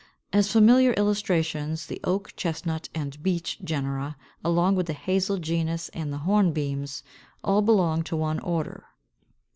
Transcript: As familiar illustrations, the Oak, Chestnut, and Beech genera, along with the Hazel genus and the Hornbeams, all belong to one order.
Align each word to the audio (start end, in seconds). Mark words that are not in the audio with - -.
As 0.33 0.51
familiar 0.51 0.93
illustrations, 0.93 1.85
the 1.85 1.99
Oak, 2.03 2.33
Chestnut, 2.35 2.89
and 2.95 3.21
Beech 3.21 3.59
genera, 3.63 4.17
along 4.43 4.75
with 4.75 4.87
the 4.87 4.93
Hazel 4.93 5.37
genus 5.37 5.89
and 5.89 6.11
the 6.11 6.17
Hornbeams, 6.25 7.03
all 7.43 7.61
belong 7.61 8.01
to 8.05 8.15
one 8.17 8.39
order. 8.39 8.85